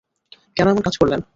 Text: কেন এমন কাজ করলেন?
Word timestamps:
কেন 0.57 0.67
এমন 0.67 0.81
কাজ 0.81 0.95
করলেন? 0.97 1.21